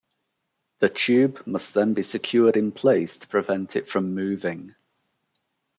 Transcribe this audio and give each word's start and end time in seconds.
The 0.79 0.89
tube 0.89 1.43
must 1.45 1.75
then 1.75 1.93
be 1.93 2.01
secured 2.01 2.57
in 2.57 2.71
place 2.71 3.15
to 3.17 3.27
prevent 3.27 3.75
it 3.75 3.87
from 3.87 4.15
moving. 4.15 4.73